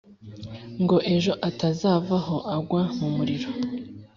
[0.81, 3.49] Ngo ejo atazavaho agwa mu muriro!